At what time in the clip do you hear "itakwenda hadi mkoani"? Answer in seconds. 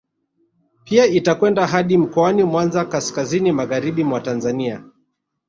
1.05-2.43